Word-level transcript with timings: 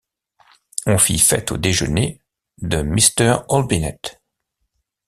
On 0.87 0.97
fit 0.97 1.19
fête 1.19 1.51
au 1.51 1.57
déjeuner 1.57 2.23
de 2.57 2.81
Mr. 2.81 3.45
Olbinett. 3.49 4.19